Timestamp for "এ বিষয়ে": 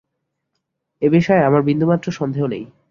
1.01-1.41